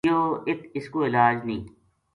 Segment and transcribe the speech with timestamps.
[0.05, 1.63] کہیو ات اس کو علاج نیہہ